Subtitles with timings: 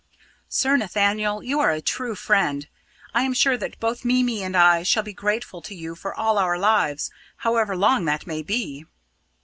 [0.49, 2.67] "Sir Nathaniel, you are a true friend;
[3.13, 6.39] I am sure that both Mimi and I shall be grateful to you for all
[6.39, 7.11] our lives
[7.45, 8.85] however long they may be!"